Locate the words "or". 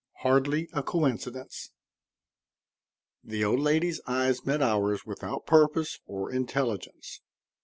6.07-6.31